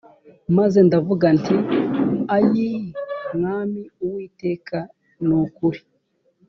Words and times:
maze 0.57 0.79
ndavuga 0.87 1.27
nti 1.39 1.55
ayii 2.35 2.85
mwami 3.35 3.81
uwiteka 4.03 4.77
ni 5.25 5.33
ukuri 5.43 5.81